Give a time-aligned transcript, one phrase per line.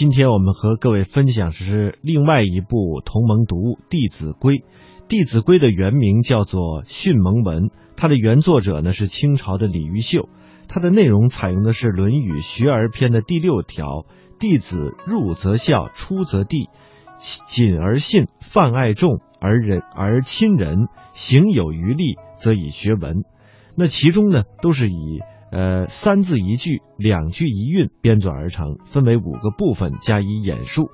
[0.00, 4.54] 今天我们和各位分享的是另外一部同盟读物《弟子规》。
[5.08, 7.64] 《弟子规》的原名叫做《训蒙文》，
[7.98, 10.30] 它的原作者呢是清朝的李毓秀。
[10.68, 14.06] 它的内容采用的是《论语·学而篇》的第六条
[14.40, 16.70] ：“弟子入则孝，出则悌，
[17.18, 23.16] 谨而信，泛爱众，而仁而亲仁，行有余力，则以学文。”
[23.76, 25.20] 那其中呢，都是以
[25.50, 30.90] 呃三字一句、两句一韵编纂而成，分为五个部分加以演述。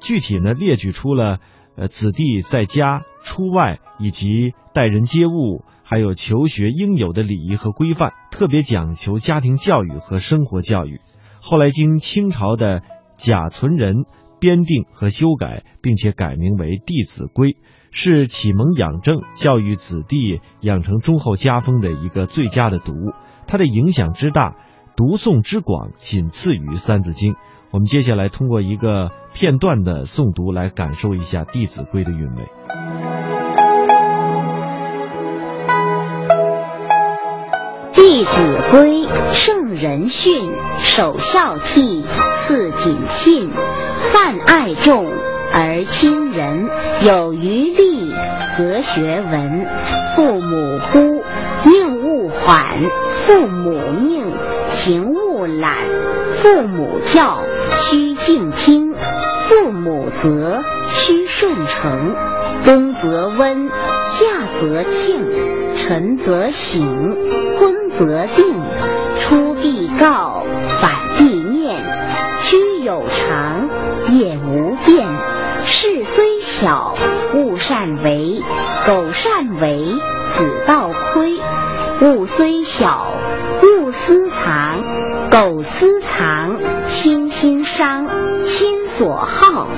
[0.00, 1.38] 具体呢，列举出了
[1.76, 11.00] 呃子弟在家、出外以及待人接物，还有求学应有的礼仪和规范，特别讲求家庭教育和生活教育。
[11.40, 12.82] 后来经清朝的
[13.16, 14.04] 贾存仁
[14.38, 17.48] 编订和修改，并且改名为《弟子规》。
[17.96, 23.12] 是启蒙养正、教育子弟养成忠厚家风的一个最佳的读物，
[23.46, 24.56] 它的影响之大，
[24.96, 27.32] 读诵之广，仅次于《三字经》。
[27.70, 32.44] 我们接下来通过一个片段的诵读来感受一下《弟子规》的韵味。
[37.96, 38.30] 《弟子
[38.70, 42.04] 规》圣人训，首孝悌，
[42.46, 43.50] 次谨信，
[44.12, 45.04] 泛爱众。
[45.56, 46.68] 而亲仁，
[47.02, 48.12] 有余力，
[48.56, 49.66] 则学文。
[50.14, 51.23] 父母呼，
[52.44, 52.78] 缓；
[53.26, 54.22] 父母命，
[54.70, 55.76] 行勿懒。
[56.42, 57.38] 父母教，
[57.72, 58.92] 须敬听；
[59.48, 62.14] 父母责，须顺承。
[62.64, 63.68] 冬则温，
[64.10, 64.24] 夏
[64.60, 65.26] 则庆，
[65.76, 67.16] 晨则省，
[67.58, 68.60] 昏则定。
[69.20, 70.44] 出必告，
[70.82, 71.82] 反必面。
[72.46, 73.68] 居有常，
[74.14, 75.06] 业无变。
[75.64, 76.94] 事虽小，
[77.32, 78.42] 勿擅为；
[78.86, 79.78] 苟擅为，
[80.36, 81.38] 子道亏。
[82.00, 83.12] 物虽小，
[83.62, 84.80] 勿私藏；
[85.30, 86.56] 苟私藏，
[86.90, 88.06] 亲心伤。
[88.46, 89.68] 亲所好，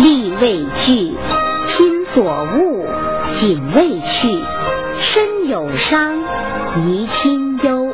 [0.00, 1.12] 力为具；
[1.66, 2.86] 亲所恶，
[3.34, 4.42] 谨为去。
[5.00, 6.14] 身有伤，
[6.76, 7.92] 贻亲忧；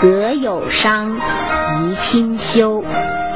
[0.00, 2.84] 德有伤，贻亲羞。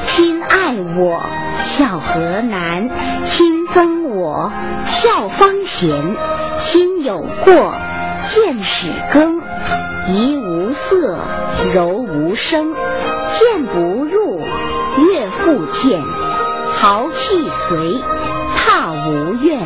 [0.07, 1.21] 亲爱我，
[1.67, 2.89] 孝何难？
[3.27, 4.53] 亲憎我，
[4.87, 6.17] 孝方贤。
[6.61, 7.75] 亲有过，
[8.29, 9.50] 见始更。
[10.13, 11.19] 怡无色，
[11.73, 12.75] 柔无声。
[12.75, 16.03] 谏不入，悦复谏。
[16.73, 17.95] 豪气随，
[18.57, 19.61] 踏无怨。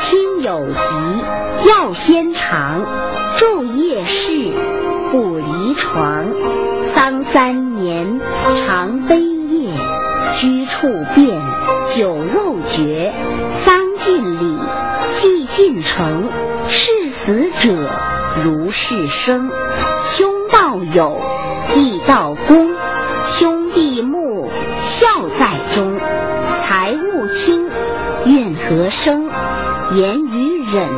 [0.00, 2.82] 亲有疾，要先尝。
[3.38, 4.52] 昼夜侍，
[5.10, 6.26] 不离床。
[6.94, 8.20] 丧三年，
[8.66, 9.76] 常悲咽。
[10.40, 11.40] 居处变，
[11.96, 13.12] 酒肉绝，
[13.64, 13.74] 丧
[14.04, 14.58] 尽礼，
[15.20, 16.28] 祭尽诚。
[18.74, 19.50] 事生。
[20.02, 21.16] 兄道友，
[21.72, 22.74] 弟道恭。
[23.28, 24.50] 兄弟睦，
[24.82, 25.06] 孝
[25.38, 25.98] 在中。
[26.60, 27.70] 财物轻，
[28.26, 29.30] 怨何生？
[29.92, 30.88] 言语忍，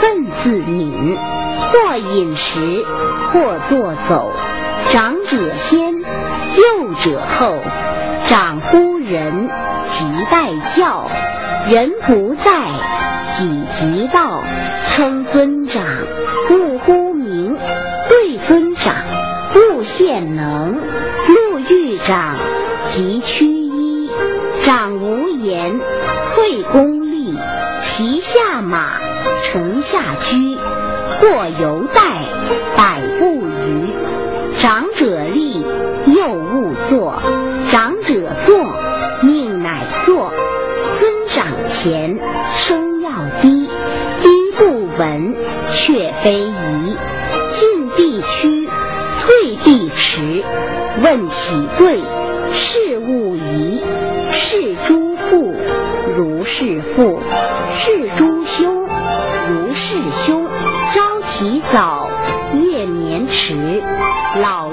[0.00, 1.16] 忿自泯。
[1.70, 2.84] 或饮食，
[3.32, 4.30] 或坐走。
[4.90, 7.56] 长者先，幼者后。
[8.28, 9.48] 长呼人，
[9.90, 11.08] 即待教；
[11.68, 12.52] 人不在，
[13.36, 14.40] 己即到。
[14.94, 15.84] 称尊长，
[20.18, 20.74] 勿献能。
[20.74, 22.36] 路遇长，
[22.90, 24.08] 即趋揖。
[24.64, 25.78] 长无言，
[26.34, 27.34] 退恭立。
[27.84, 28.98] 骑下马，
[29.44, 30.36] 乘下车。
[31.20, 31.28] 过
[31.60, 32.00] 犹待，
[32.76, 33.92] 百步余。
[34.58, 35.64] 长者立，
[36.06, 37.14] 幼勿坐。
[37.70, 38.66] 长者坐，
[39.22, 40.30] 命乃坐；
[40.98, 42.18] 尊长前，
[42.52, 43.68] 声要低。
[44.22, 45.34] 低不闻，
[45.72, 46.96] 却非宜。
[47.54, 48.57] 进必趋，
[49.28, 50.42] 退必迟。
[51.02, 52.00] 问其贵，
[52.50, 53.78] 事勿疑。
[54.32, 55.54] 是诸父，
[56.16, 57.20] 如是父；
[57.76, 58.88] 事诸兄，
[59.50, 60.46] 如是兄。
[60.94, 62.08] 朝起早，
[62.54, 63.82] 夜眠迟，
[64.40, 64.70] 老。